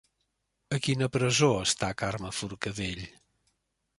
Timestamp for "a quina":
0.77-1.09